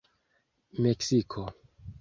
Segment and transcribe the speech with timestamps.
[0.81, 1.43] meksiko